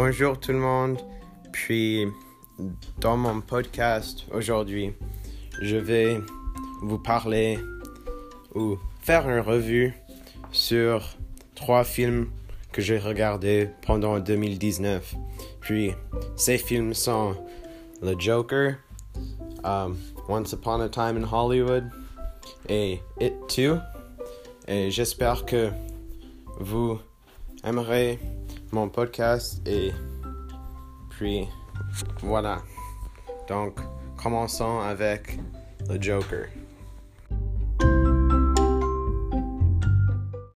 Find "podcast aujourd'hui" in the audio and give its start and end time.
3.40-4.92